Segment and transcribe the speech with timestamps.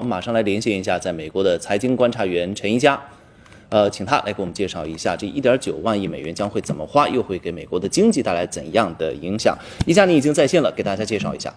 [0.00, 3.00] 们马上来连线一下在美国的财经观察员陈一佳，
[3.68, 9.56] 呃，请他来给我们介绍一下这一点九万亿美元将会怎么花，又会给美国的经济带来怎样的影响？
[9.86, 11.54] 一佳，你已经在线了，给大家介绍一下。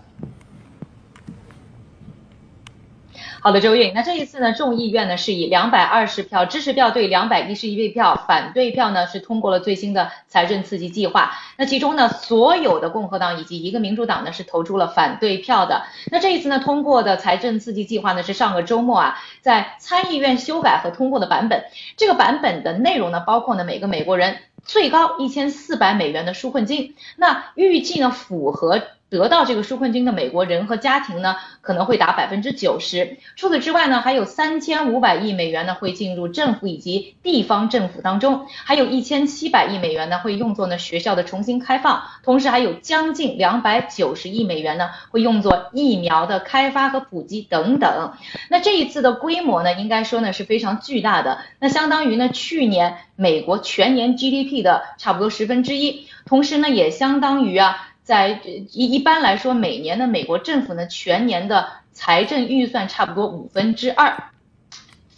[3.39, 3.93] 好的，周韵。
[3.93, 11.31] 那这一次呢，众议院呢是以两百二十票支持票对两百一十一票反对票呢，是通过了最新的财政刺激计划。
[11.55, 15.83] 那其中呢，所有的共和党以及一个民主党呢是投出了反对票的。
[16.11, 21.63] 那这一次呢，通过的财政刺激计划呢是上个周末啊，在参议院修改和通过的版本。
[21.95, 26.95] 这个版本的内容呢，包括呢每个美国人最高一千四百美元的纾困金。
[27.15, 28.81] 那预计呢符合。
[29.09, 33.17] 得到这个纾困金的美国人和家庭呢，可能会达百分之九十。
[33.35, 48.13] 除此之外呢，还有三千五百亿美元呢会进入政府以及地方政府当中，还有一千七百亿美元呢会用作呢学校的重新开放，同时还有将近两百九十亿美元呢会用作疫苗的开发和普及等等。
[48.49, 57.86] 那这一次的规模呢，应该说呢是非常巨大的，那相当于呢去年美国全年 GDP 的差不多十分之一，同时呢也相当于啊。
[58.07, 58.39] 在
[58.71, 64.31] 一一般来说，每年的美国政府呢，全年的财政预算差不多五分之二，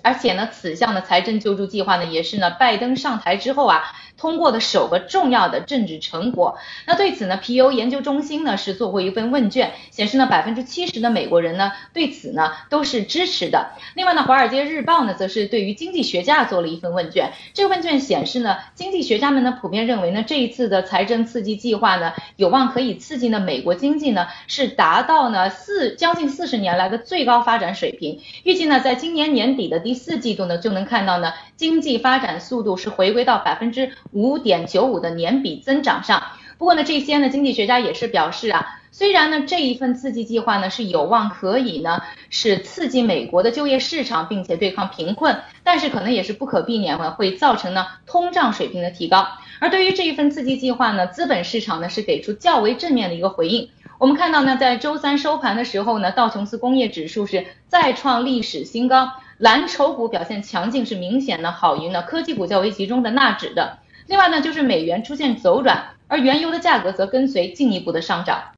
[0.04, 3.84] 而且呢，此项的财政救助计划呢，也是呢，拜登上台之后啊。
[4.20, 6.58] 通过的首个重要的政治成果。
[6.86, 13.70] 那对此呢皮尤研究中心呢是做过一份问卷，显示呢百分之七十的美国人呢对此呢都是支持的。
[13.96, 28.20] 另外呢，华尔街日报呢则是对于经济学家做了一份问卷，这个问卷显示呢，经济学家们呢普遍认为呢这一次的财政刺激计划呢有望可以刺激呢美国经济呢是达到呢四将近四十年来的最高发展水平。
[28.44, 33.92] 预计呢在今年年底的第四季度呢就能看到呢经济发展速度是回归到百分之。
[34.12, 36.22] 五点九五的年比增长上，
[36.60, 49.28] 不过呢，这些呢经济学家也是表示啊，虽然呢这一份刺激计划呢是有望可以呢是刺激美国的就业市场，并且对抗贫困，但是可能也是不可避免的会造成呢通胀水平的提高。
[49.60, 53.70] 而对于这一份刺激计划呢，资本市场呢是给出较为正面的一个回应。
[53.98, 63.80] 我们看到呢，在周三收盘的时候呢，道琼斯工业指数是再创历史新高，蓝筹股表现强劲，是明显的好于呢科技股较为集中的纳指的。
[64.06, 68.52] 另外呢，就是美元出现走软，而原油的价格则跟随进一步的上涨。